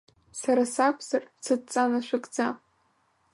Сара 0.39 0.63
сакәзар, 0.73 1.23
сыдҵа 1.43 1.83
нашәыгӡа. 1.91 2.47